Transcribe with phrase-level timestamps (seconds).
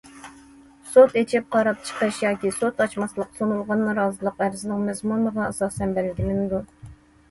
[0.93, 6.69] سوت ئېچىپ قاراپ چىقىش ياكى سوت ئاچماسلىق سۇنۇلغان نارازىلىق ئەرزىنىڭ مەزمۇنىغا ئاساسەن بەلگىلىنىدۇ.